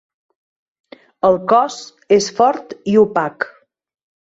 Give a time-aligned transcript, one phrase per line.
[1.29, 1.77] El cos
[2.19, 3.49] és fort i opac.